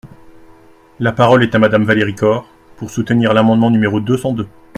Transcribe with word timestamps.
La 0.99 1.11
parole 1.11 1.43
est 1.43 1.53
à 1.53 1.59
Madame 1.59 1.83
Valérie 1.83 2.15
Corre, 2.15 2.49
pour 2.77 2.89
soutenir 2.89 3.35
l’amendement 3.35 3.69
numéro 3.69 3.99
deux 3.99 4.17
cent 4.17 4.33
deux. 4.33 4.47